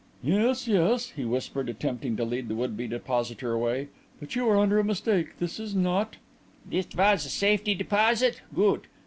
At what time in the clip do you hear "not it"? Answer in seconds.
5.75-6.95